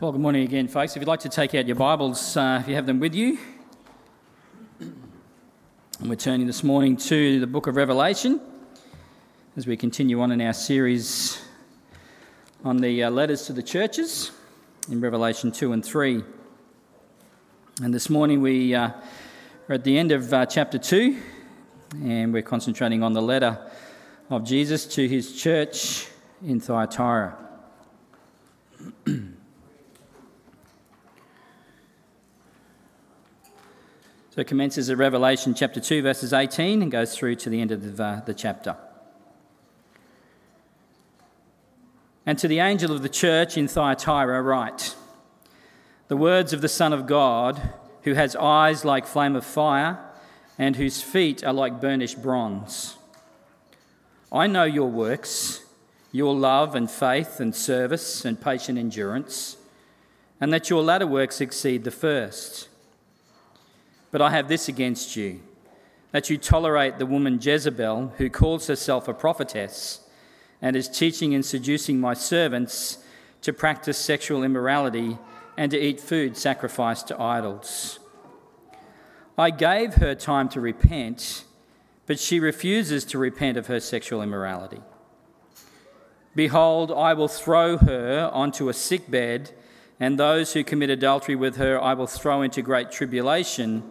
[0.00, 0.96] Well, good morning again, folks.
[0.96, 3.38] If you'd like to take out your Bibles, uh, if you have them with you,
[4.78, 8.40] and we're turning this morning to the book of Revelation
[9.58, 11.42] as we continue on in our series
[12.64, 14.32] on the uh, letters to the churches
[14.90, 16.24] in Revelation 2 and 3.
[17.82, 18.92] And this morning we uh,
[19.68, 21.20] are at the end of uh, chapter 2,
[22.04, 23.70] and we're concentrating on the letter
[24.30, 26.08] of Jesus to his church
[26.42, 27.36] in Thyatira.
[34.30, 37.72] So it commences at Revelation chapter 2, verses 18, and goes through to the end
[37.72, 38.76] of the, uh, the chapter.
[42.24, 44.94] And to the angel of the church in Thyatira, write
[46.06, 47.60] The words of the Son of God,
[48.02, 49.98] who has eyes like flame of fire,
[50.56, 52.98] and whose feet are like burnished bronze.
[54.30, 55.64] I know your works,
[56.12, 59.56] your love and faith and service and patient endurance,
[60.40, 62.69] and that your latter works exceed the first.
[64.10, 65.40] But I have this against you
[66.12, 70.00] that you tolerate the woman Jezebel, who calls herself a prophetess
[70.60, 72.98] and is teaching and seducing my servants
[73.42, 75.16] to practice sexual immorality
[75.56, 78.00] and to eat food sacrificed to idols.
[79.38, 81.44] I gave her time to repent,
[82.06, 84.82] but she refuses to repent of her sexual immorality.
[86.34, 89.52] Behold, I will throw her onto a sick bed,
[89.98, 93.90] and those who commit adultery with her I will throw into great tribulation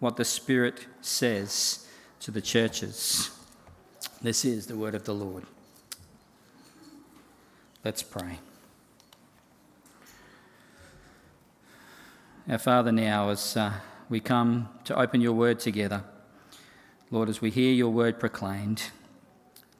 [0.00, 1.86] what the Spirit says
[2.20, 3.30] to the churches.
[4.22, 5.44] This is the word of the Lord.
[7.84, 8.38] Let's pray.
[12.48, 13.72] Our Father, now as uh,
[14.08, 16.04] we come to open your word together,
[17.10, 18.90] Lord, as we hear your word proclaimed,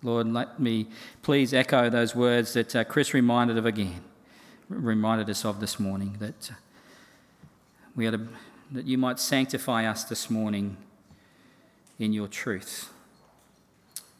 [0.02, 0.88] Lord, let me
[1.22, 4.02] please echo those words that uh, Chris reminded of again,
[4.68, 6.54] reminded us of this morning, that uh,
[7.96, 8.28] we are to
[8.74, 10.76] that you might sanctify us this morning
[12.00, 12.92] in your truth.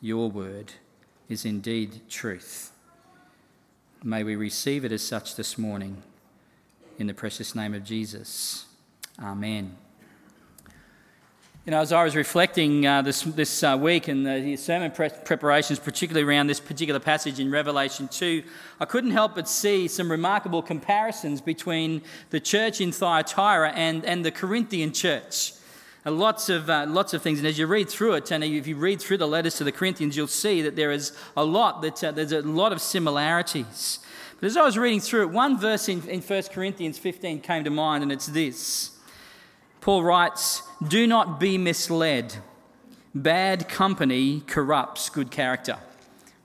[0.00, 0.72] Your word
[1.28, 2.70] is indeed truth.
[4.04, 6.04] May we receive it as such this morning
[7.00, 8.66] in the precious name of Jesus.
[9.20, 9.76] Amen.
[11.66, 15.08] You know, as I was reflecting uh, this, this uh, week and the sermon pre-
[15.08, 18.42] preparations, particularly around this particular passage in Revelation 2,
[18.80, 24.22] I couldn't help but see some remarkable comparisons between the church in Thyatira and, and
[24.22, 25.54] the Corinthian church.
[26.04, 27.38] Uh, lots, of, uh, lots of things.
[27.38, 29.72] And as you read through it, and if you read through the letters to the
[29.72, 34.00] Corinthians, you'll see that there is a lot, that, uh, there's a lot of similarities.
[34.38, 37.64] But as I was reading through it, one verse in, in 1 Corinthians 15 came
[37.64, 38.93] to mind, and it's this.
[39.84, 42.36] Paul writes, Do not be misled.
[43.14, 45.76] Bad company corrupts good character.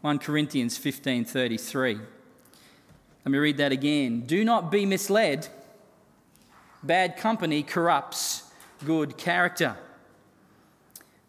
[0.02, 2.02] 1 Corinthians 15:33.
[3.24, 4.26] Let me read that again.
[4.28, 5.48] Do not be misled.
[6.84, 8.44] Bad company corrupts
[8.86, 9.78] good character.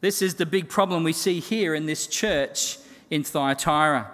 [0.00, 2.78] This is the big problem we see here in this church
[3.08, 4.10] in Thyatira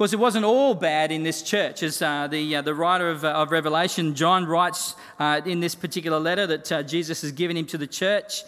[0.00, 1.82] course, it wasn't all bad in this church.
[1.82, 5.74] As uh, the, uh, the writer of, uh, of Revelation, John, writes uh, in this
[5.74, 8.44] particular letter that uh, Jesus has given him to the church,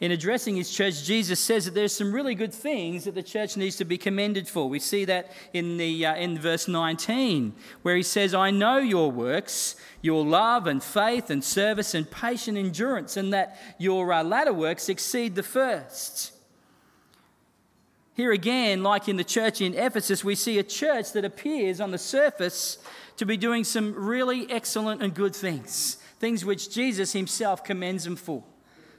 [0.00, 3.58] in addressing his church, Jesus says that there's some really good things that the church
[3.58, 4.66] needs to be commended for.
[4.66, 7.52] We see that in, the, uh, in verse 19,
[7.82, 12.56] where he says, I know your works, your love and faith and service and patient
[12.56, 16.33] endurance, and that your latter works exceed the first.
[18.14, 21.90] Here again, like in the church in Ephesus, we see a church that appears on
[21.90, 22.78] the surface
[23.16, 28.14] to be doing some really excellent and good things, things which Jesus himself commends them
[28.14, 28.44] for.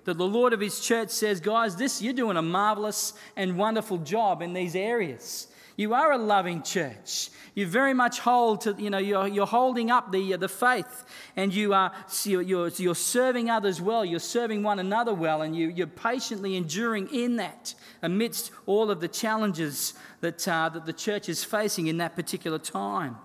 [0.03, 3.99] That the Lord of his church says, guys, this you're doing a marvelous and wonderful
[3.99, 5.47] job in these areas.
[5.77, 7.29] You are a loving church.
[7.53, 11.03] You very much hold to, you know, you're, you're holding up the, the faith
[11.35, 11.91] and you are,
[12.23, 14.05] you're, you're serving others well.
[14.05, 19.01] You're serving one another well and you, you're patiently enduring in that amidst all of
[19.01, 23.17] the challenges that, uh, that the church is facing in that particular time.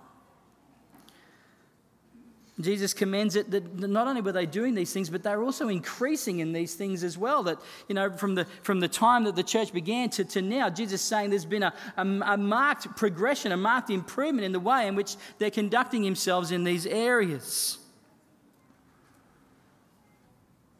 [2.63, 5.69] Jesus commends it that not only were they doing these things, but they were also
[5.69, 7.43] increasing in these things as well.
[7.43, 10.69] That, you know, from the, from the time that the church began to, to now,
[10.69, 14.59] Jesus is saying there's been a, a, a marked progression, a marked improvement in the
[14.59, 17.77] way in which they're conducting themselves in these areas.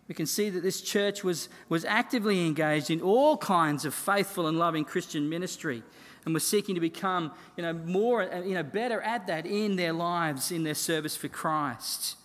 [0.08, 4.48] We can see that this church was, was actively engaged in all kinds of faithful
[4.48, 5.84] and loving Christian ministry
[6.26, 9.94] and were seeking to become you know, more, you know, better at that in their
[9.94, 12.18] lives, in their service for Christ.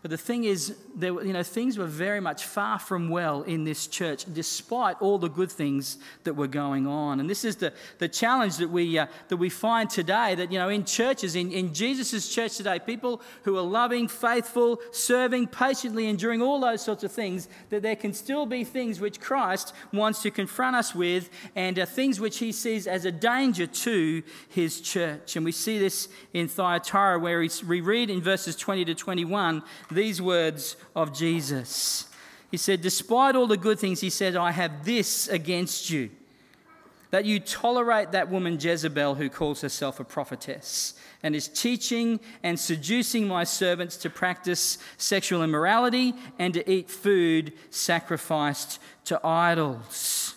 [0.00, 3.64] But the thing is, there, you know, things were very much far from well in
[3.64, 7.18] this church, despite all the good things that were going on.
[7.18, 10.58] And this is the, the challenge that we, uh, that we find today that, you
[10.58, 16.06] know, in churches, in, in Jesus' church today, people who are loving, faithful, serving, patiently
[16.06, 20.22] enduring all those sorts of things, that there can still be things which Christ wants
[20.22, 24.80] to confront us with and uh, things which he sees as a danger to his
[24.80, 25.34] church.
[25.34, 30.20] And we see this in Thyatira, where we read in verses 20 to 21 these
[30.20, 32.06] words of Jesus.
[32.50, 36.10] He said, Despite all the good things, he said, I have this against you
[37.10, 42.58] that you tolerate that woman Jezebel who calls herself a prophetess and is teaching and
[42.60, 50.34] seducing my servants to practice sexual immorality and to eat food sacrificed to idols.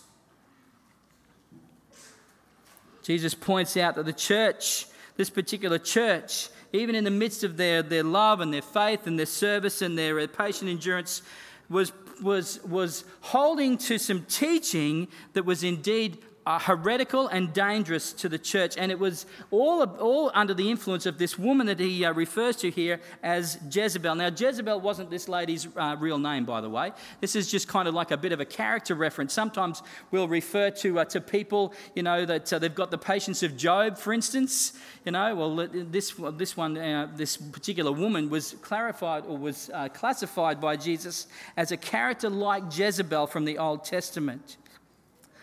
[3.03, 4.85] Jesus points out that the church,
[5.17, 9.17] this particular church, even in the midst of their, their love and their faith and
[9.17, 11.21] their service and their patient endurance,
[11.69, 11.91] was,
[12.21, 18.39] was, was holding to some teaching that was indeed uh, heretical and dangerous to the
[18.39, 18.77] church.
[18.77, 22.55] And it was all, all under the influence of this woman that he uh, refers
[22.57, 24.15] to here as Jezebel.
[24.15, 26.91] Now, Jezebel wasn't this lady's uh, real name, by the way.
[27.19, 29.33] This is just kind of like a bit of a character reference.
[29.33, 33.43] Sometimes we'll refer to, uh, to people, you know, that uh, they've got the patience
[33.43, 34.73] of Job, for instance.
[35.05, 40.59] You know, well, this, this one, uh, this particular woman was clarified or was classified
[40.59, 41.27] by Jesus
[41.57, 44.57] as a character like Jezebel from the Old Testament.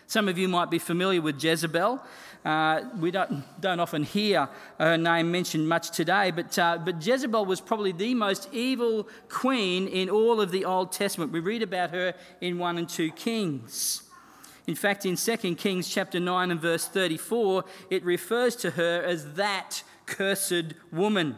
[0.09, 2.01] Some of you might be familiar with Jezebel.
[2.43, 7.45] Uh, we don't, don't often hear her name mentioned much today, but, uh, but Jezebel
[7.45, 11.31] was probably the most evil queen in all of the Old Testament.
[11.31, 14.01] We read about her in 1 and 2 Kings.
[14.65, 19.35] In fact, in 2 Kings chapter 9 and verse 34, it refers to her as
[19.35, 21.35] that cursed woman.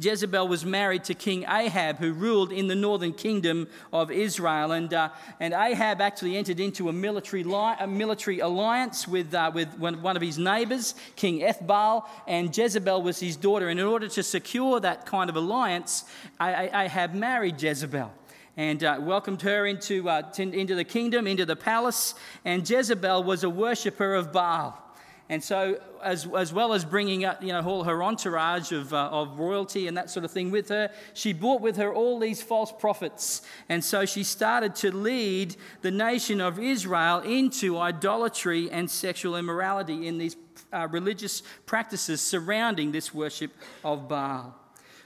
[0.00, 4.72] Jezebel was married to King Ahab, who ruled in the northern kingdom of Israel.
[4.72, 5.10] And, uh,
[5.40, 10.16] and Ahab actually entered into a military, li- a military alliance with, uh, with one,
[10.16, 13.68] of his neighbors, King Ethbaal, and Jezebel was his daughter.
[13.68, 16.04] And in order to secure that kind of alliance,
[16.40, 18.12] Ahab married Jezebel
[18.56, 22.14] and uh, welcomed her into, uh, into the kingdom, into the palace.
[22.44, 24.87] And Jezebel was a worshiper of Baal.
[25.30, 29.08] And so, as, as well as bringing up, you know, all her entourage of, uh,
[29.12, 32.42] of royalty and that sort of thing with her, she brought with her all these
[32.42, 33.42] false prophets.
[33.68, 40.06] And so she started to lead the nation of Israel into idolatry and sexual immorality
[40.06, 40.36] in these
[40.72, 43.52] uh, religious practices surrounding this worship
[43.84, 44.57] of Baal.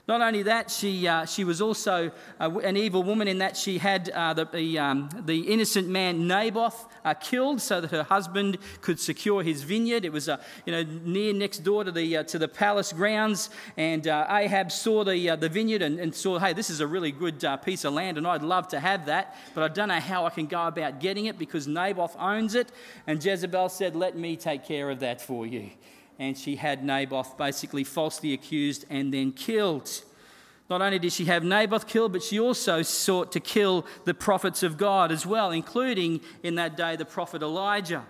[0.09, 3.79] Not only that, she, uh, she was also uh, an evil woman in that she
[3.79, 8.59] had uh, the, the, um, the, innocent man Naboth uh, killed so that her husband
[8.81, 10.05] could secure his vineyard.
[10.05, 13.51] It was uh, you know, near next door to the, to the palace grounds.
[13.77, 17.45] And Ahab saw the, the vineyard and, and, saw, hey, this is a really good
[17.65, 20.31] piece of land and I'd love to have that, but I don't know how I
[20.31, 22.73] can go about getting it because Naboth owns it.
[23.07, 25.71] And Jezebel said, let me take care of that for you
[26.19, 30.03] and she had Naboth basically falsely accused and then killed.
[30.71, 34.63] Not only did she have Naboth killed, but she also sought to kill the prophets
[34.63, 38.05] of God as well, including in that day the prophet Elijah.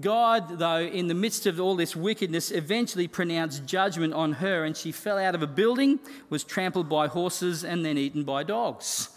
[0.00, 4.76] God, though, in the midst of all this wickedness, eventually pronounced judgment on her, and
[4.76, 5.98] she fell out of a building,
[6.30, 9.10] was trampled by horses, and then eaten by dogs.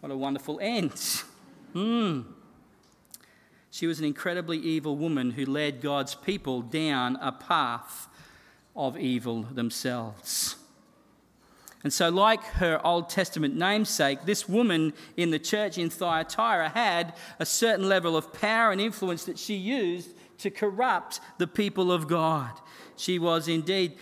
[0.00, 0.92] What a wonderful end.
[1.72, 2.22] Hmm.
[3.70, 8.08] She was an incredibly evil woman who led God's people down a path
[8.74, 10.56] of evil themselves.
[11.82, 17.14] And so, like her Old Testament namesake, this woman in the church in Thyatira had
[17.38, 22.08] a certain level of power and influence that she used to corrupt the people of
[22.08, 22.50] God.
[22.96, 23.96] She was indeed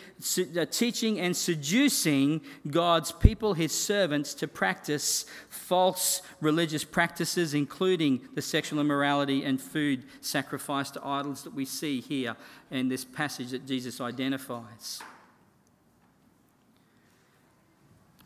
[0.56, 8.42] uh, teaching and seducing God's people, his servants, to practice false religious practices, including the
[8.42, 12.36] sexual immorality and food sacrifice to idols that we see here
[12.70, 15.02] in this passage that Jesus identifies.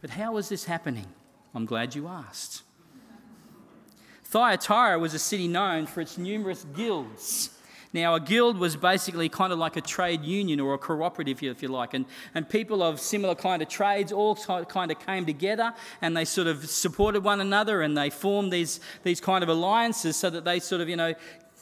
[0.00, 1.06] But how was this happening?
[1.54, 2.62] I'm glad you asked.
[4.24, 7.50] Thyatira was a city known for its numerous guilds.
[7.92, 11.62] Now, a guild was basically kind of like a trade union or a cooperative, if
[11.62, 12.04] you like, and,
[12.34, 16.46] and people of similar kind of trades all kind of came together and they sort
[16.46, 20.60] of supported one another and they formed these, these kind of alliances so that they
[20.60, 21.14] sort of, you know,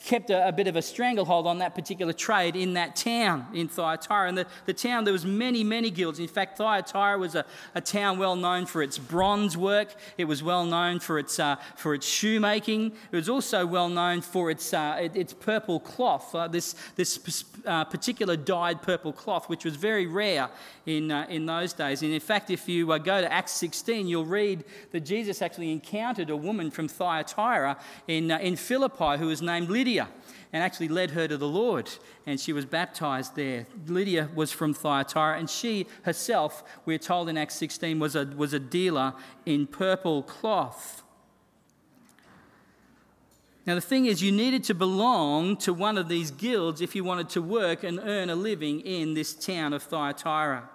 [0.06, 3.68] kept a, a, bit of a stranglehold on that particular trade in that town in
[3.68, 4.28] Thyatira.
[4.28, 6.18] And the, the town, there was many, many guilds.
[6.18, 7.44] In fact, Thyatira was a,
[7.74, 9.94] a town well known for its bronze work.
[10.16, 12.92] It was well known for its, uh, for its shoemaking.
[13.10, 17.84] It was also well known for its, uh, its purple cloth, uh, this, this uh,
[17.84, 20.48] particular dyed purple cloth, which was very rare
[20.86, 22.02] in, uh, in those days.
[22.02, 25.72] And in fact, if you uh, go to Acts 16, you'll read that Jesus actually
[25.72, 29.95] encountered a woman from Thyatira in, in Philippi who was named Lydia.
[29.96, 30.08] Lydia
[30.52, 31.90] and actually led her to the Lord.
[32.26, 33.66] And she was baptized there.
[33.86, 38.52] Lydia was from Thyatira, and she herself, we're told in Acts 16, was a, was
[38.52, 41.02] a dealer in purple cloth.
[43.66, 47.02] Now, the thing is, you needed to belong to one of these guilds if you
[47.02, 50.68] wanted to work and earn a living in this town of Thyatira.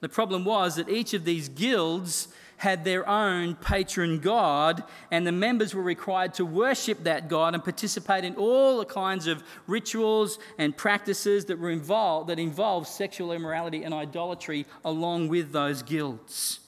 [0.00, 2.28] The problem was that each of these guilds
[2.58, 7.62] had their own patron god, and the members were required to worship that god and
[7.62, 13.32] participate in all the kinds of rituals and practices that were involved that involved sexual
[13.32, 16.60] immorality and idolatry along with those guilds.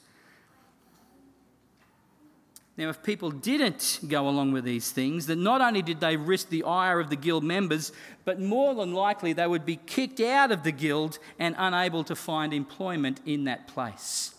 [2.78, 6.48] Now, if people didn't go along with these things, then not only did they risk
[6.48, 7.90] the ire of the guild members,
[8.24, 12.14] but more than likely they would be kicked out of the guild and unable to
[12.14, 14.32] find employment in that place.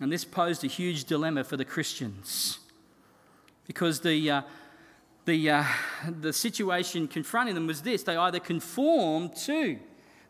[0.00, 2.58] And this posed a huge dilemma for the Christians
[3.66, 4.42] because the, uh,
[5.26, 5.64] the, uh,
[6.20, 9.78] the situation confronting them was this they either conformed to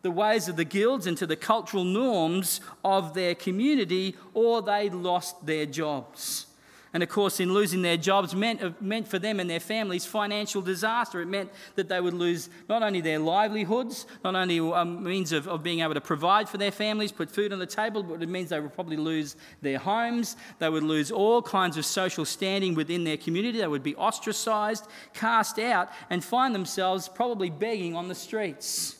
[0.03, 4.91] the ways of the guilds and to the cultural norms of their community or they
[4.91, 6.47] lost their jobs.
[6.93, 10.05] And of course, in losing their jobs meant, uh, meant for them and their families
[10.05, 11.21] financial disaster.
[11.21, 15.31] It meant that they would lose not only their livelihoods, not only a um, means
[15.31, 18.23] of, of being able to provide for their families, put food on the table, but
[18.23, 20.37] it means they would probably lose their homes.
[20.59, 23.59] They would lose all kinds of social standing within their community.
[23.59, 29.00] They would be ostracized, cast out, and find themselves probably begging on the streets.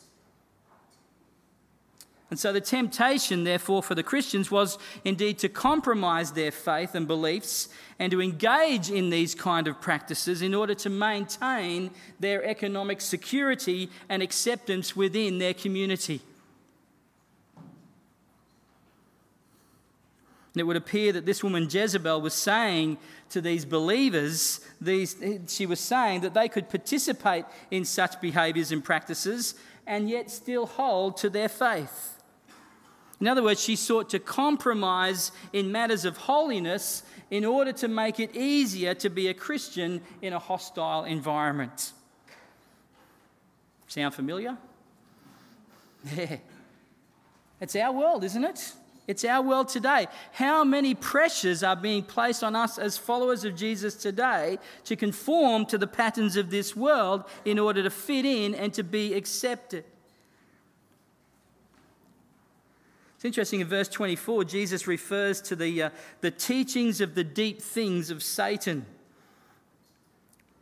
[2.31, 7.05] And so the temptation, therefore, for the Christians was indeed to compromise their faith and
[7.05, 7.67] beliefs
[7.99, 13.89] and to engage in these kind of practices in order to maintain their economic security
[14.07, 16.21] and acceptance within their community.
[20.53, 22.97] And it would appear that this woman Jezebel was saying
[23.29, 28.81] to these believers, these, she was saying that they could participate in such behaviours and
[28.81, 32.20] practices and yet still hold to their faith.
[33.21, 38.19] In other words, she sought to compromise in matters of holiness in order to make
[38.19, 41.93] it easier to be a Christian in a hostile environment.
[43.87, 44.57] Sound familiar?
[46.15, 46.37] Yeah.
[47.59, 48.73] It's our world, isn't it?
[49.07, 50.07] It's our world today.
[50.31, 55.67] How many pressures are being placed on us as followers of Jesus today to conform
[55.67, 59.83] to the patterns of this world in order to fit in and to be accepted?
[63.21, 65.89] It's interesting in verse 24, Jesus refers to the, uh,
[66.21, 68.83] the teachings of the deep things of Satan.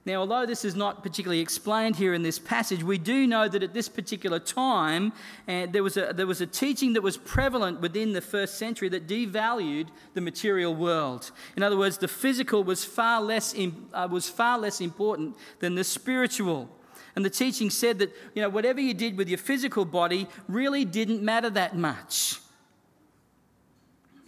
[0.05, 3.63] Now, although this is not particularly explained here in this passage, we do know that
[3.63, 5.13] at this particular time,
[5.47, 8.89] uh, there, was a, there was a teaching that was prevalent within the first century
[8.89, 11.31] that devalued the material world.
[11.55, 15.75] In other words, the physical was far less, in, uh, was far less important than
[15.75, 16.67] the spiritual.
[17.15, 20.83] And the teaching said that, you know, whatever you did with your physical body really
[20.83, 22.41] didn't matter that much.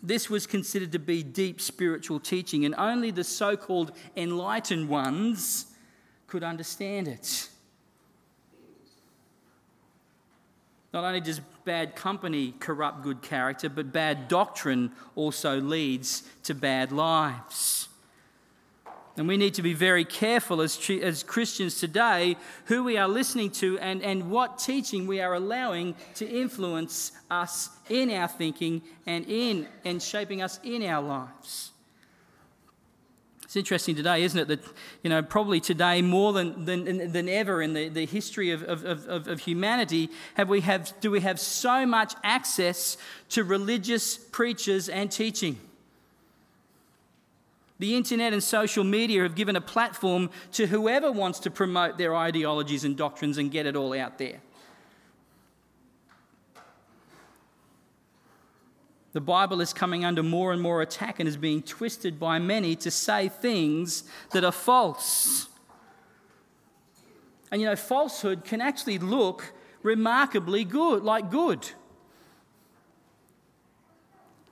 [0.03, 5.67] This was considered to be deep spiritual teaching, and only the so called enlightened ones
[6.27, 7.49] could understand it.
[10.93, 16.91] Not only does bad company corrupt good character, but bad doctrine also leads to bad
[16.91, 17.87] lives.
[19.17, 23.51] And we need to be very careful as, as Christians today who we are listening
[23.51, 29.25] to and, and what teaching we are allowing to influence us in our thinking and
[29.27, 31.71] in and shaping us in our lives.
[33.43, 34.63] It's interesting today, isn't it, that,
[35.03, 38.85] you know, probably today more than, than, than ever in the, the history of, of,
[38.85, 42.95] of, of humanity, have we have, do we have so much access
[43.27, 45.59] to religious preachers and teaching?
[47.81, 52.15] The internet and social media have given a platform to whoever wants to promote their
[52.15, 54.39] ideologies and doctrines and get it all out there.
[59.13, 62.75] The Bible is coming under more and more attack and is being twisted by many
[62.75, 65.47] to say things that are false.
[67.51, 71.71] And you know, falsehood can actually look remarkably good, like good.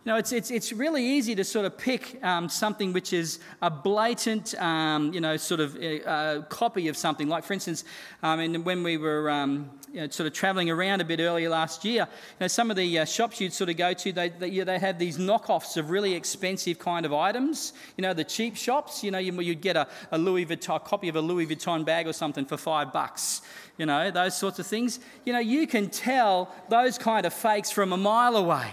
[0.09, 3.69] Know, it's, it's, it's really easy to sort of pick um, something which is a
[3.69, 7.29] blatant, um, you know, sort of a, uh, a copy of something.
[7.29, 7.83] Like, for instance,
[8.23, 11.47] um, and when we were um, you know, sort of travelling around a bit earlier
[11.47, 14.29] last year, you know, some of the uh, shops you'd sort of go to, they,
[14.29, 17.73] they, you know, they have these knockoffs of really expensive kind of items.
[17.95, 21.09] You know, the cheap shops, you know, you, would get a, a Louis Vuitton, copy
[21.09, 23.43] of a Louis Vuitton bag or something for five bucks.
[23.77, 24.99] You know, those sorts of things.
[25.23, 28.71] You know, you can tell those kind of fakes from a mile away.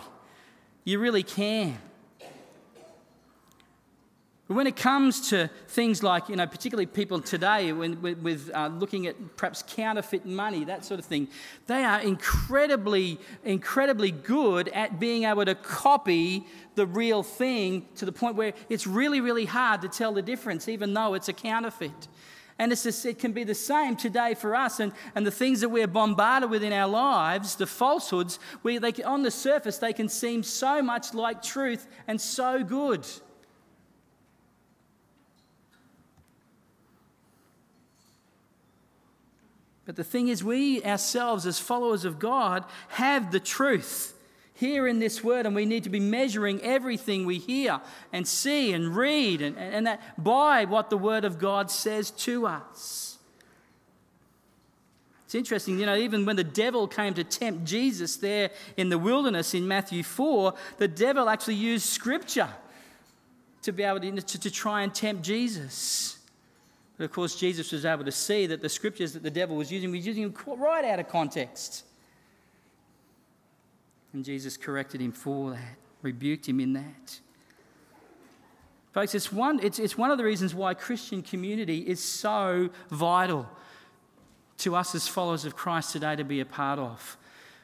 [0.87, 1.77] You really can.
[4.47, 8.51] But when it comes to things like, you know, particularly people today, when, with, with
[8.55, 11.27] uh, looking at perhaps counterfeit money, that sort of thing,
[11.67, 18.13] they are incredibly, incredibly good at being able to copy the real thing to the
[18.13, 22.07] point where it's really, really hard to tell the difference, even though it's a counterfeit.
[22.59, 24.81] And just, it can be the same today for us.
[24.81, 28.93] And, and the things that we're bombarded with in our lives, the falsehoods, we, they,
[29.03, 33.07] on the surface, they can seem so much like truth and so good.
[39.85, 44.16] But the thing is, we ourselves, as followers of God, have the truth
[44.57, 47.81] here in this word, and we need to be measuring everything we hear
[48.13, 52.47] and see and read, and, and that by what the word of God says to
[52.47, 53.19] us.
[55.27, 58.99] It's interesting, you know, even when the devil came to tempt Jesus there in the
[58.99, 62.49] wilderness in Matthew 4, the devil actually used scripture
[63.63, 66.19] to be able to, to, to try and tempt Jesus.
[66.97, 69.71] But of course, Jesus was able to see that the scriptures that the devil was
[69.71, 71.85] using was using them right out of context.
[74.17, 77.21] And Jesus corrected him for that, rebuked him in that.
[78.93, 83.47] Folks, it's one, it's, it's one of the reasons why Christian community is so vital
[84.57, 87.19] to us as followers of Christ today to be a part of.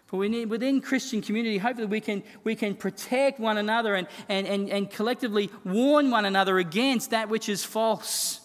[0.04, 4.06] For we need, within Christian community, hopefully we can, we can protect one another and,
[4.28, 8.41] and, and, and collectively warn one another against that which is false.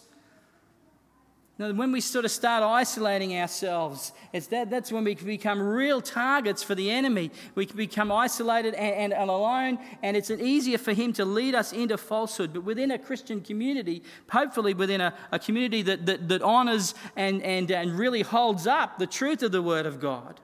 [1.60, 6.02] Now, when we sort of start isolating ourselves, it's that, that's when we become real
[6.02, 7.32] targets for the enemy.
[7.56, 11.98] We become isolated and, and, alone, and it's easier for him to lead us into
[11.98, 12.54] falsehood.
[12.54, 17.42] But within a Christian community, hopefully within a, a community that, that, that honors and,
[17.42, 20.40] and, and really holds up the truth of the Word of God,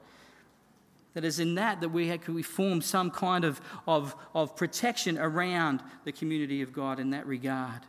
[1.12, 5.80] that is in that that we, we form some kind of, of, of protection around
[6.02, 7.82] the community of God in that regard.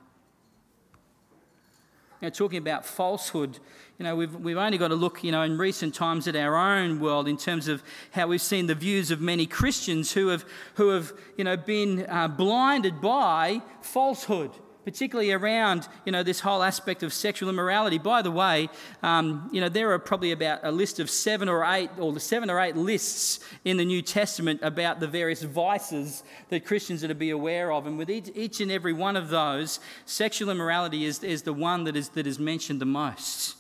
[2.26, 3.60] You know, talking about falsehood,
[4.00, 6.56] you know, we've, we've only got to look, you know, in recent times at our
[6.56, 7.84] own world in terms of
[8.14, 12.04] how we've seen the views of many Christians who have, who have you know, been
[12.10, 14.50] uh, blinded by falsehood
[14.86, 17.98] particularly around you know this whole aspect of sexual immorality.
[17.98, 18.70] By the way,
[19.04, 22.20] um, you know there are probably about a list of seven or eight, or the
[22.20, 27.10] seven or eight lists in the New Testament about the various vices that Christians are
[27.10, 31.04] to be aware of, and with each, each and every one of those, sexual immorality
[31.04, 33.56] is, is the one that is that is mentioned the most.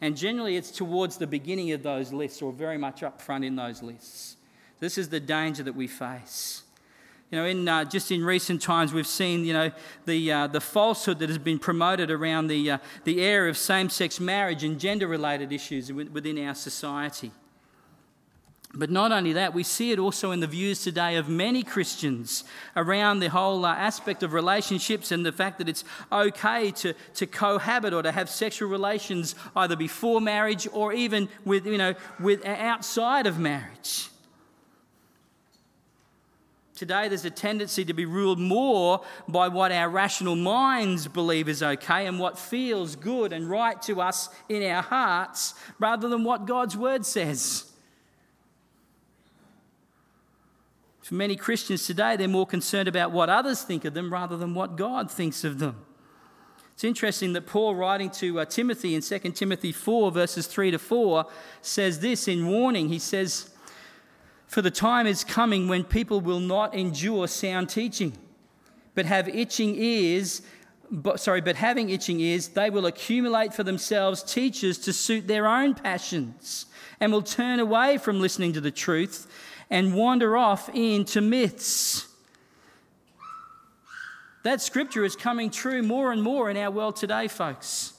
[0.00, 3.54] And generally, it's towards the beginning of those lists, or very much up front in
[3.54, 4.36] those lists.
[4.78, 6.62] This is the danger that we face.
[7.30, 9.70] You know, in, uh, just in recent times, we've seen, you know,
[10.04, 14.18] the, uh, the falsehood that has been promoted around the, uh, the area of same-sex
[14.18, 17.30] marriage and gender-related issues within our society.
[18.74, 22.44] But not only that, we see it also in the views today of many Christians
[22.76, 27.26] around the whole uh, aspect of relationships and the fact that it's okay to, to
[27.26, 32.44] cohabit or to have sexual relations either before marriage or even with, you know, with,
[32.44, 34.08] outside of marriage.
[36.80, 41.62] Today, there's a tendency to be ruled more by what our rational minds believe is
[41.62, 46.46] okay and what feels good and right to us in our hearts rather than what
[46.46, 47.70] God's word says.
[51.02, 54.54] For many Christians today, they're more concerned about what others think of them rather than
[54.54, 55.84] what God thinks of them.
[56.72, 60.78] It's interesting that Paul, writing to uh, Timothy in 2 Timothy 4, verses 3 to
[60.78, 61.26] 4,
[61.60, 62.88] says this in warning.
[62.88, 63.49] He says,
[64.50, 68.18] for the time is coming when people will not endure sound teaching,
[68.96, 70.42] but have itching ears
[70.90, 75.46] but, sorry, but having itching ears, they will accumulate for themselves teachers to suit their
[75.46, 76.66] own passions
[76.98, 79.28] and will turn away from listening to the truth
[79.70, 82.08] and wander off into myths.
[84.42, 87.92] That scripture is coming true more and more in our world today, folks.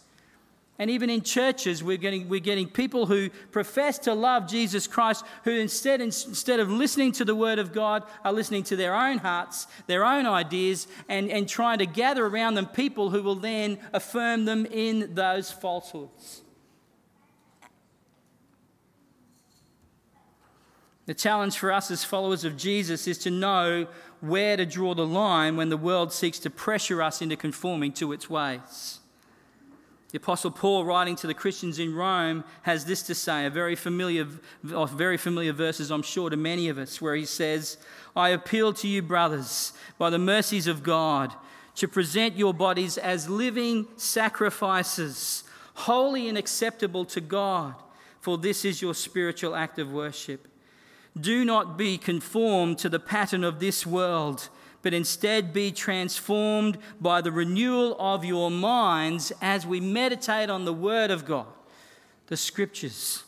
[0.81, 5.23] And even in churches, we're getting, we're getting people who profess to love Jesus Christ,
[5.43, 9.19] who instead, instead of listening to the Word of God, are listening to their own
[9.19, 13.77] hearts, their own ideas, and, and trying to gather around them people who will then
[13.93, 16.41] affirm them in those falsehoods.
[21.05, 23.85] The challenge for us as followers of Jesus is to know
[24.19, 28.13] where to draw the line when the world seeks to pressure us into conforming to
[28.13, 29.00] its ways.
[30.11, 33.75] The Apostle Paul, writing to the Christians in Rome, has this to say, a very
[33.75, 34.27] familiar,
[34.61, 37.77] very familiar verses, I'm sure, to many of us, where he says,
[38.13, 41.33] I appeal to you, brothers, by the mercies of God,
[41.75, 45.45] to present your bodies as living sacrifices,
[45.75, 47.75] holy and acceptable to God,
[48.19, 50.45] for this is your spiritual act of worship.
[51.19, 54.49] Do not be conformed to the pattern of this world
[54.81, 60.73] but instead be transformed by the renewal of your minds as we meditate on the
[60.73, 61.47] Word of God,
[62.27, 63.23] the Scriptures.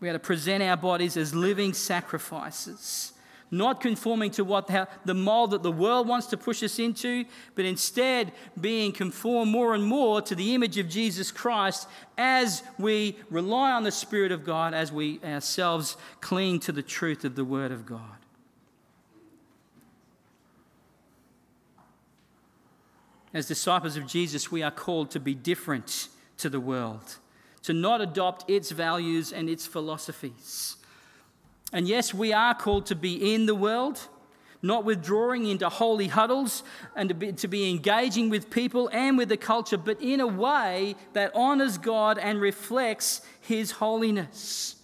[0.00, 3.12] We are to present our bodies as living sacrifices,
[3.50, 4.66] not conforming to what
[5.04, 9.74] the, mold that the world wants to push us into, but instead being conformed more
[9.74, 14.44] and more to the image of Jesus Christ as we rely on the Spirit of
[14.44, 18.19] God, as we ourselves cling to the truth of the Word of God.
[23.32, 27.18] As disciples of Jesus, we are called to be different to the world,
[27.62, 30.76] to not adopt its values and its philosophies.
[31.72, 34.00] And yes, we are called to be in the world,
[34.62, 36.64] not withdrawing into holy huddles
[36.96, 40.26] and to be, to be, engaging with people and with the culture, but in a
[40.26, 44.76] way that honors God and reflects His holiness.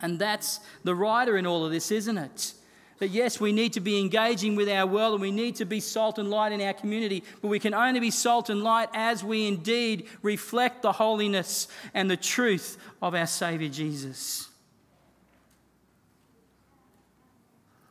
[0.00, 2.54] And that's the writer in all of this, isn't it?
[2.98, 5.80] That yes, we need to be engaging with our world and we need to be
[5.80, 9.22] salt and light in our community, but we can only be salt and light as
[9.22, 14.48] we indeed reflect the holiness and the truth of our Saviour Jesus.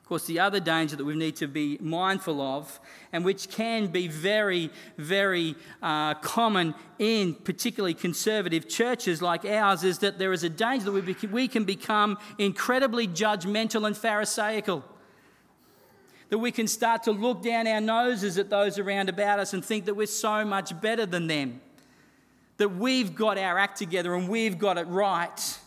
[0.02, 2.80] Of course, the other danger that we need to be mindful of,
[3.12, 10.00] and which can be very, very uh, common in particularly conservative churches like ours, is
[10.00, 14.86] that there is a danger that we, be- we can become incredibly judgmental and Pharisaical
[16.30, 19.64] that we can start to look down our noses at those around about us and
[19.64, 21.62] think that we're so much better than them,
[22.58, 25.58] that we've got our act together and we've got it right.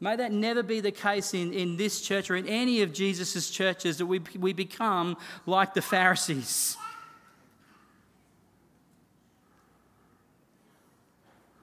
[0.00, 3.50] May that never be the case in, in this church or in any of Jesus'
[3.50, 6.76] churches that we, we become like the Pharisees.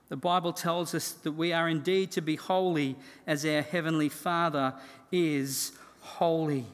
[0.10, 2.95] The Bible tells us that we are indeed to be holy
[3.28, 4.74] as our Heavenly Father
[5.12, 6.65] is holy.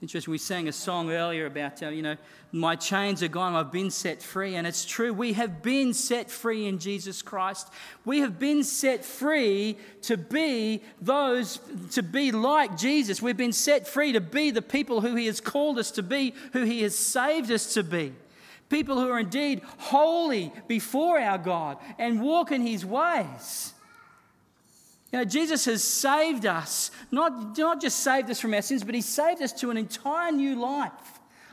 [0.00, 2.16] Interesting, we sang a song earlier about, uh, you know,
[2.52, 4.54] my chains are gone, I've been set free.
[4.54, 7.68] And it's true, we have been set free in Jesus Christ.
[8.04, 11.58] We have been set free to be those,
[11.92, 13.20] to be like Jesus.
[13.20, 16.32] We've been set free to be the people who He has called us to be,
[16.52, 18.14] who He has saved us to be.
[18.68, 23.72] People who are indeed holy before our God and walk in His ways.
[25.12, 28.94] You know, Jesus has saved us, not, not just saved us from our sins, but
[28.94, 30.92] He saved us to an entire new life.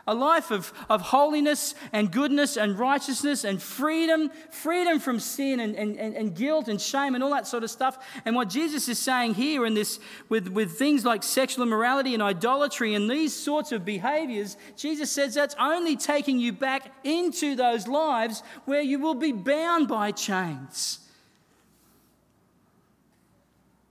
[0.07, 5.75] A life of, of holiness and goodness and righteousness and freedom, freedom from sin and,
[5.75, 7.97] and, and, guilt and shame and all that sort of stuff.
[8.23, 12.21] And what Jesus is saying here in this, with, with things like sexual immorality and
[12.21, 17.87] idolatry and these sorts of behaviors, Jesus says that's only taking you back into those
[17.87, 20.99] lives where you will be bound by chains.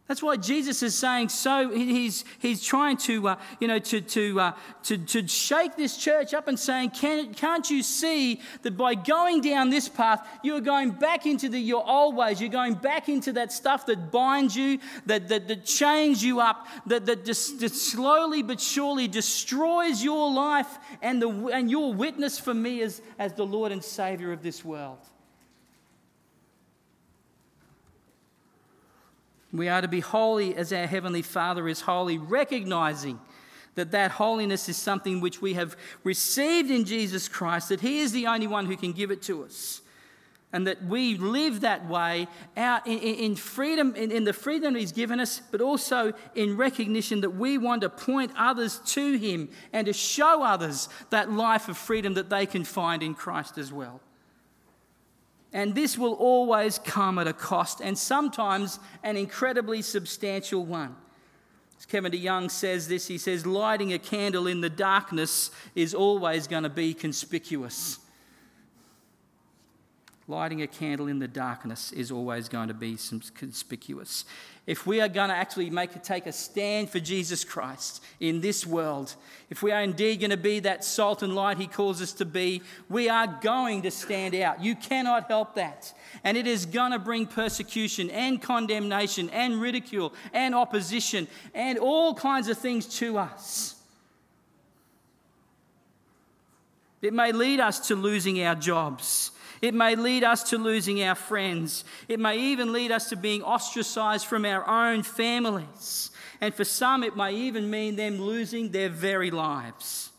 [0.07, 1.71] That's why Jesus is saying so.
[1.71, 6.35] He's, he's trying to, uh, you know, to, to, uh, to, to shake this church
[6.35, 10.61] up and saying, Can, can't you see that by going down this path, you are
[10.61, 12.39] going back into the, your old ways?
[12.39, 16.67] You're going back into that stuff that binds you, that, that, that chains you up,
[16.85, 22.53] that, that, that slowly but surely destroys your life and, the, and your witness for
[22.53, 24.99] me as, as the Lord and Savior of this world.
[29.55, 33.21] We are to be holy as our Heavenly Father is holy, recognizing
[33.77, 38.11] that that holiness is something which we have received in Jesus Christ, that He is
[38.11, 39.81] the only one who can give it to us.
[40.53, 44.93] and that we live that way out in, in freedom, in, in, the freedom He's
[44.93, 49.87] given us, but also in recognition that we want to point others to Him and
[49.87, 54.01] to show others that life of freedom that they can find in Christ as well.
[55.55, 60.97] And this will always come at a cost, and sometimes an incredibly substantial one.
[61.79, 66.47] As Kevin DeYoung says this, he says, lighting a candle in the darkness is always
[66.47, 68.01] going to be conspicuous
[70.27, 72.97] lighting a candle in the darkness is always going to be
[73.35, 74.25] conspicuous.
[74.67, 78.67] If we are going to actually make take a stand for Jesus Christ in this
[78.67, 79.15] world,
[79.51, 82.25] if we are indeed going to be that salt and light He calls us to
[82.25, 84.65] be, we are going to stand out.
[84.65, 85.93] You cannot help that.
[86.25, 92.15] And it is going to bring persecution and condemnation and ridicule and opposition and all
[92.15, 93.75] kinds of things to us.
[97.03, 99.33] It may lead us to losing our jobs.
[99.65, 101.85] It may lead us to losing our friends.
[102.07, 106.11] It may even lead us to being ostracized from our own families.
[106.43, 110.11] And for some, it may even mean them losing their very lives.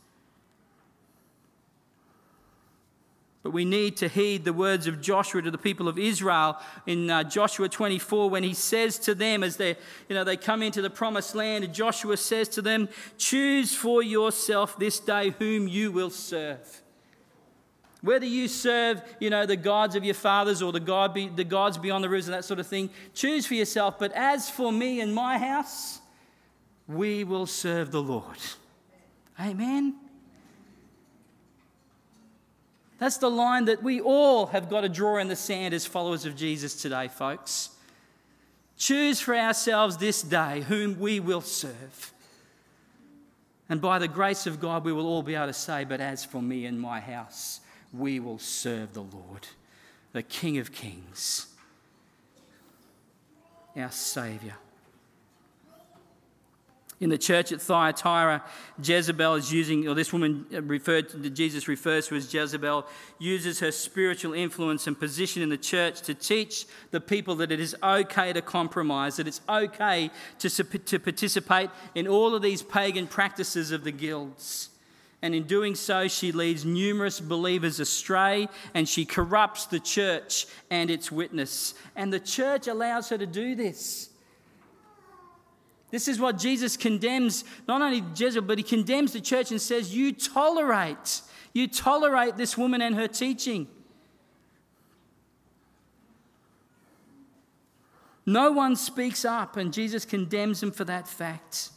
[3.44, 7.12] But we need to heed the words of Joshua to the people of Israel in
[7.12, 9.78] uh, Joshua 24 when he says to them as they,
[10.10, 14.80] you know, they come into the promised land, Joshua says to them, Choose for yourself
[14.80, 16.82] this day whom you will serve.
[18.02, 21.44] Whether you serve, you know, the gods of your fathers or the, God be, the
[21.44, 23.98] gods beyond the rivers and that sort of thing, choose for yourself.
[23.98, 26.00] But as for me and my house,
[26.88, 28.38] we will serve the Lord.
[29.40, 29.96] Amen.
[32.98, 36.26] That's the line that we all have got to draw in the sand as followers
[36.26, 37.70] of Jesus today, folks.
[38.78, 42.14] Choose for ourselves this day whom we will serve.
[43.68, 46.24] And by the grace of God, we will all be able to say, But as
[46.24, 47.62] for me and my house,
[47.98, 49.48] we will serve the Lord,
[50.14, 51.48] the King of Kings,
[53.76, 54.56] our Saviour.
[57.02, 58.42] In the church at Thyatira,
[58.82, 62.88] Jezebel is using, or this woman referred to, Jesus refers to as Jezebel,
[63.20, 67.60] uses her spiritual influence and position in the church to teach the people that it
[67.60, 73.08] is okay to compromise, that it's okay to, to participate in all of these pagan
[73.08, 74.70] practices of the guilds
[75.26, 80.92] and in doing so, she leads numerous believers astray and she corrupts the church and
[80.92, 81.74] its witness.
[81.96, 84.12] And the church allows her to do this.
[85.90, 89.96] This is what Jesus condemns not only Jezebel, but he condemns the church and says,
[89.96, 91.22] You tolerate,
[91.54, 93.68] you tolerate this woman and her teaching.
[98.28, 101.72] No one speaks up, and Jesus condemns them for that fact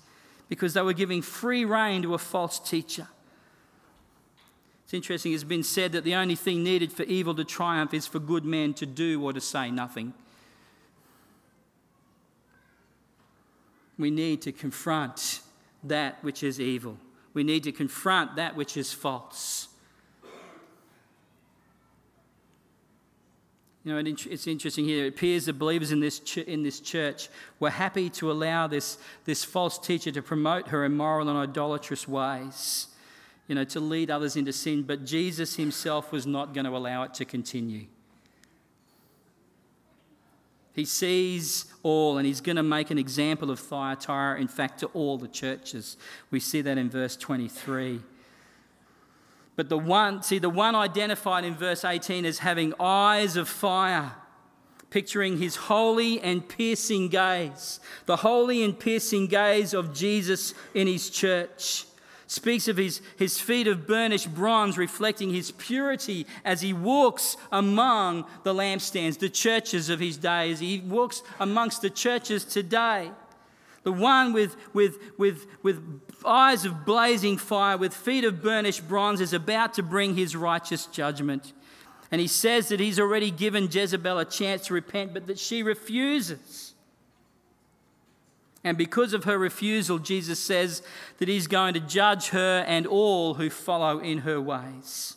[0.50, 3.08] because they were giving free rein to a false teacher.
[4.88, 8.06] It's interesting, it's been said that the only thing needed for evil to triumph is
[8.06, 10.14] for good men to do or to say nothing.
[13.98, 15.40] We need to confront
[15.84, 16.96] that which is evil.
[17.34, 19.68] We need to confront that which is false.
[23.84, 25.04] You know, it's interesting here.
[25.04, 27.28] It appears the believers in this, ch- in this church
[27.60, 28.96] were happy to allow this,
[29.26, 32.86] this false teacher to promote her immoral and idolatrous ways
[33.48, 37.02] you know, to lead others into sin, but Jesus himself was not going to allow
[37.02, 37.86] it to continue.
[40.74, 44.86] He sees all and he's going to make an example of Thyatira, in fact, to
[44.88, 45.96] all the churches.
[46.30, 48.00] We see that in verse 23.
[49.56, 54.12] But the one, see, the one identified in verse 18 as having eyes of fire,
[54.90, 61.10] picturing his holy and piercing gaze, the holy and piercing gaze of Jesus in his
[61.10, 61.87] church
[62.28, 68.26] speaks of his, his feet of burnished bronze, reflecting his purity as he walks among
[68.44, 73.10] the lampstands, the churches of his day, as he walks amongst the churches today.
[73.82, 75.82] The one with, with, with, with
[76.24, 80.84] eyes of blazing fire, with feet of burnished bronze, is about to bring his righteous
[80.86, 81.54] judgment.
[82.10, 85.62] And he says that he's already given Jezebel a chance to repent, but that she
[85.62, 86.67] refuses.
[88.64, 90.82] And because of her refusal, Jesus says
[91.18, 95.16] that he's going to judge her and all who follow in her ways.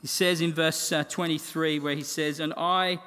[0.00, 3.00] He says in verse uh, 23, where he says, And I,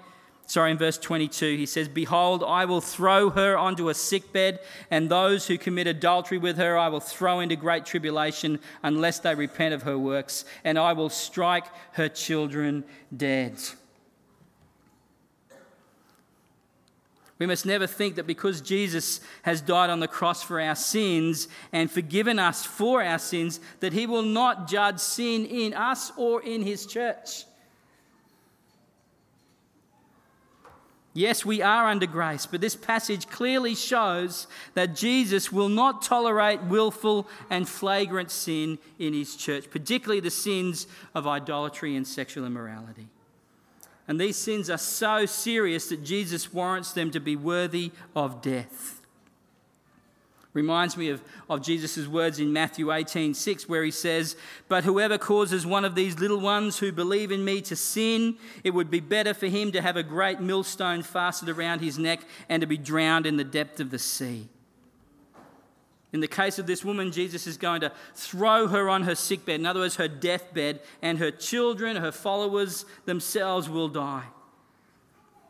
[0.45, 4.59] sorry, in verse 22, he says, Behold, I will throw her onto a sickbed,
[4.91, 9.33] and those who commit adultery with her I will throw into great tribulation unless they
[9.33, 12.83] repent of her works, and I will strike her children
[13.15, 13.57] dead.
[17.43, 21.49] We must never think that because Jesus has died on the cross for our sins
[21.73, 26.41] and forgiven us for our sins, that he will not judge sin in us or
[26.41, 27.43] in his church.
[31.13, 36.63] Yes, we are under grace, but this passage clearly shows that Jesus will not tolerate
[36.63, 43.09] willful and flagrant sin in his church, particularly the sins of idolatry and sexual immorality.
[44.07, 49.01] And these sins are so serious that Jesus warrants them to be worthy of death.
[50.53, 54.35] Reminds me of, of Jesus' words in Matthew 18 6, where he says,
[54.67, 58.71] But whoever causes one of these little ones who believe in me to sin, it
[58.71, 62.61] would be better for him to have a great millstone fastened around his neck and
[62.61, 64.47] to be drowned in the depth of the sea.
[66.13, 69.59] In the case of this woman, Jesus is going to throw her on her sickbed,
[69.59, 74.25] in other words, her deathbed, and her children, her followers themselves will die.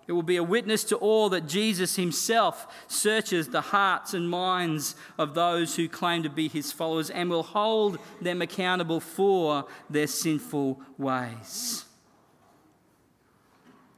[0.08, 4.95] It will be a witness to all that Jesus himself searches the hearts and minds
[5.17, 10.08] of those who claim to be his followers and will hold them accountable for their
[10.08, 11.86] sinful ways.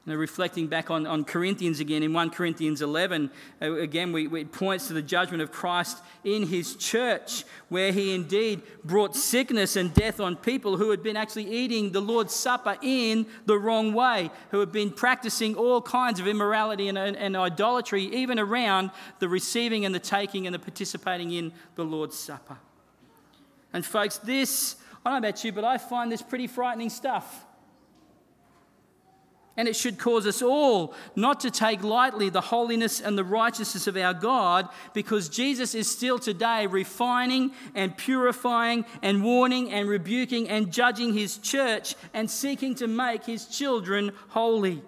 [0.07, 4.41] Now, reflecting back on, on Corinthians again, in 1 Corinthians 11, uh, again, we, we,
[4.41, 9.75] it points to the judgment of Christ in his church, where he indeed brought sickness
[9.75, 13.93] and death on people who had been actually eating the Lord's Supper in the wrong
[13.93, 18.91] way, who had been practicing all kinds of immorality and, and, and idolatry, even around
[19.17, 22.57] the receiving and the taking and the participating in the Lord's Supper.
[23.73, 27.43] And, folks, this, I don't know about you, but I find this pretty frightening stuff.
[29.57, 33.87] And it should cause us all not to take lightly the holiness and the righteousness
[33.87, 40.49] of our God because Jesus is still today refining and purifying and warning and rebuking
[40.49, 44.83] and judging his church and seeking to make his children holy,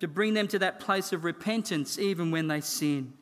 [0.00, 3.12] to bring them to that place of repentance even when they sin.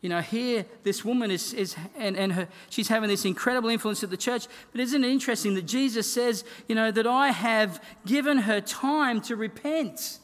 [0.00, 4.04] You know, here this woman is, is and, and her, she's having this incredible influence
[4.04, 4.46] at the church.
[4.70, 9.20] But isn't it interesting that Jesus says, you know, that I have given her time
[9.22, 10.20] to repent,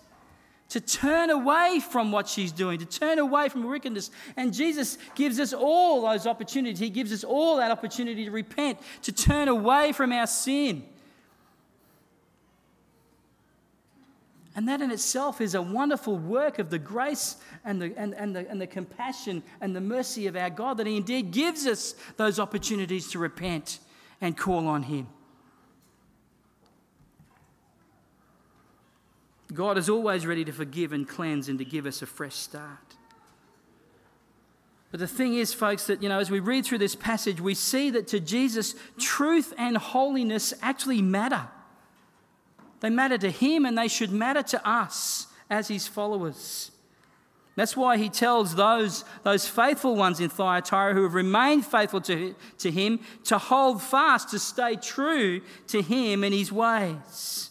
[0.69, 4.13] to turn away from what she's doing, to turn away from wickedness.
[4.37, 6.79] And Jesus gives us all those opportunities.
[6.79, 10.85] He gives us all that opportunity to repent, to turn away from our sin.
[14.57, 18.37] And that in itself is a wonderful work of the grace and the, and, and,
[18.37, 21.95] the, and the compassion and the mercy of our God that He indeed gives us
[22.17, 23.81] those opportunities to repent
[24.21, 25.09] and call on Him.
[29.53, 32.97] God is always ready to forgive and cleanse and to give us a fresh start.
[34.91, 37.55] But the thing is, folks, that, you know, as we read through this passage, we
[37.55, 41.49] see that to Jesus, truth and holiness actually matter.
[42.81, 46.71] They matter to him and they should matter to us as his followers.
[47.57, 52.35] That's why he tells those, those faithful ones in Thyatira who have remained faithful to,
[52.59, 57.51] to him to hold fast, to stay true to him and his ways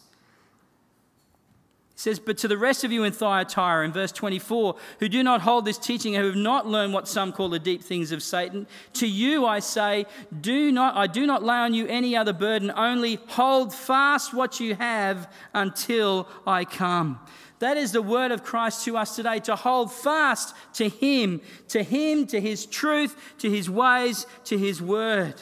[2.04, 5.42] says, But to the rest of you in Thyatira, in verse 24, who do not
[5.42, 8.22] hold this teaching, and who have not learned what some call the deep things of
[8.22, 10.06] Satan, to you I say,
[10.42, 14.60] do not, I do not lay on you any other burden, only hold fast what
[14.60, 17.22] you have until I come.
[17.60, 21.39] That is the word of Christ to us today to hold fast to Him,
[21.70, 25.36] to Him, to His truth, to His ways, to His word.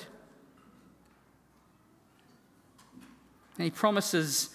[3.58, 4.52] And He promises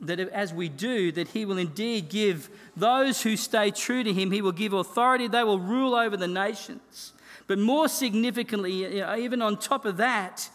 [0.00, 4.30] that as we do, that he will indeed give those who stay true to him,
[4.30, 7.12] he will give authority, they will rule over the nations.
[7.46, 10.48] But more significantly, even on top of that,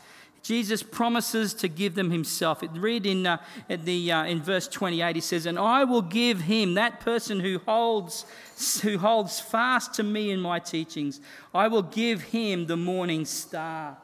[0.45, 2.61] Jesus promises to give them himself.
[2.61, 6.41] It read in, uh, the, uh, in verse 28, he says, And I will give
[6.41, 8.25] him, that person who holds,
[8.83, 11.19] who holds fast to me in my teachings,
[11.51, 13.97] I will give him the morning star.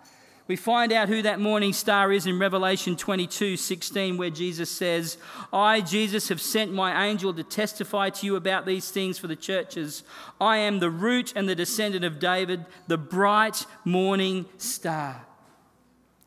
[0.52, 5.18] We find out who that morning star is in Revelation 22 16, where Jesus says,
[5.54, 9.38] I, Jesus, have sent my angel to testify to you about these things for the
[9.38, 10.04] churches.
[10.42, 15.26] I am the root and the descendant of David, the bright morning star.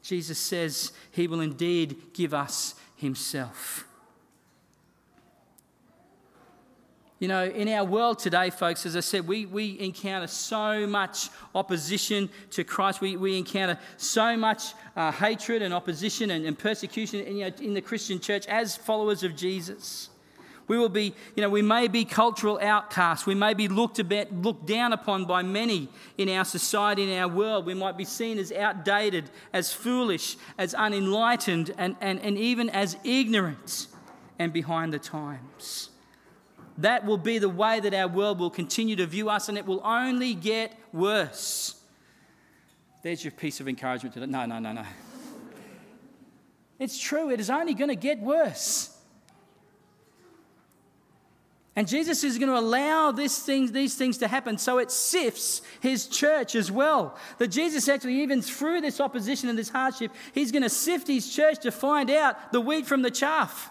[0.02, 3.84] Jesus says he will indeed give us himself.
[7.24, 11.30] You know, in our world today, folks, as I said, we, we encounter so much
[11.54, 13.00] opposition to Christ.
[13.00, 17.56] We, we encounter so much uh, hatred and opposition and, and persecution in, you know,
[17.62, 20.10] in the Christian church as followers of Jesus.
[20.68, 23.24] We will be, you know, we may be cultural outcasts.
[23.24, 27.28] We may be looked, about, looked down upon by many in our society, in our
[27.28, 27.64] world.
[27.64, 32.98] We might be seen as outdated, as foolish, as unenlightened, and, and, and even as
[33.02, 33.86] ignorant
[34.38, 35.88] and behind the times.
[36.78, 39.66] That will be the way that our world will continue to view us, and it
[39.66, 41.76] will only get worse.
[43.02, 44.32] There's your piece of encouragement to today.
[44.32, 44.84] No, no, no, no.
[46.78, 48.90] It's true, it is only going to get worse.
[51.76, 55.60] And Jesus is going to allow this things, these things to happen so it sifts
[55.80, 57.16] his church as well.
[57.38, 61.34] That Jesus actually, even through this opposition and this hardship, he's going to sift his
[61.34, 63.70] church to find out the wheat from the chaff.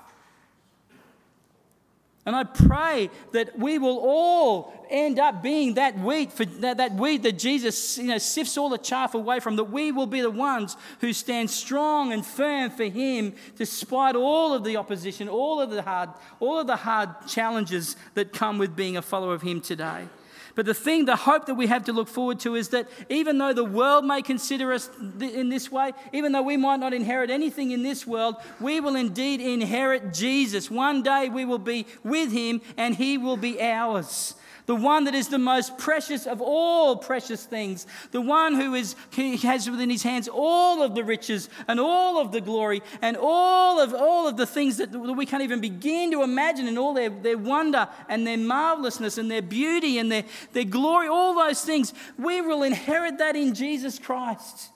[2.26, 6.94] And I pray that we will all end up being that wheat, for that, that
[6.94, 10.22] wheat that Jesus you know, sifts all the chaff away from, that we will be
[10.22, 15.60] the ones who stand strong and firm for Him despite all of the opposition, all
[15.60, 16.10] of the hard,
[16.40, 20.08] all of the hard challenges that come with being a follower of Him today.
[20.56, 23.38] But the thing, the hope that we have to look forward to is that even
[23.40, 24.90] though the world may consider us
[25.20, 28.96] in this way, even though we might not inherit anything in this world, we will
[28.96, 30.70] indeed inherit Jesus.
[30.70, 34.36] One day we will be with him and he will be ours
[34.66, 38.96] the one that is the most precious of all precious things, the one who is,
[39.12, 43.18] he has within his hands all of the riches and all of the glory and
[43.20, 46.80] all of, all of the things that, that we can't even begin to imagine and
[46.80, 51.36] all their, their wonder and their marvelousness and their beauty and their, their glory, all
[51.36, 51.94] those things.
[52.18, 54.70] We will inherit that in Jesus Christ.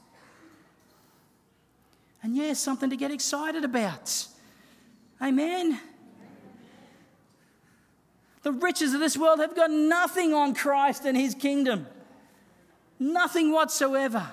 [2.22, 4.28] And yes, yeah, something to get excited about.
[5.22, 5.80] Amen.
[8.48, 11.86] The riches of this world have got nothing on Christ and his kingdom.
[12.98, 14.26] Nothing whatsoever.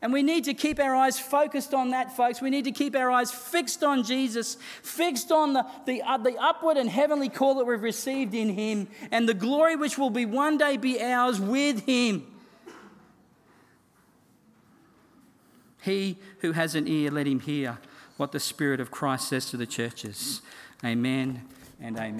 [0.00, 2.40] And we need to keep our eyes focused on that, folks.
[2.40, 6.38] We need to keep our eyes fixed on Jesus, fixed on the, the, uh, the
[6.38, 10.24] upward and heavenly call that we've received in Him, and the glory which will be
[10.24, 12.26] one day be ours with Him.
[15.82, 17.76] He who has an ear, let him hear
[18.16, 20.40] what the Spirit of Christ says to the churches.
[20.82, 21.42] Amen
[21.78, 22.16] and amen.